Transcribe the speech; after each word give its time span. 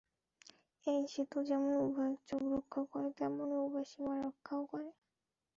এই 0.85 1.01
সেতু 1.13 1.37
যেমন 1.49 1.73
উভয়ের 1.81 2.17
যোগ 2.27 2.43
রক্ষা 2.53 2.81
করে 2.91 3.09
তেমনি 3.17 3.55
উভয়ের 3.65 3.87
সীমারক্ষাও 3.91 4.61
করে। 4.71 4.87